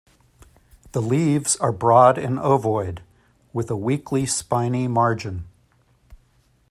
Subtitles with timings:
[0.93, 3.03] The leaves are broad and ovoid,
[3.53, 5.45] with a weakly spiny margin.